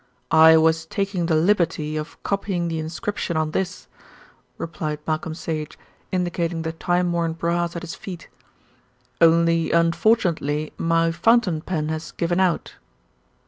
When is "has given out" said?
11.89-12.77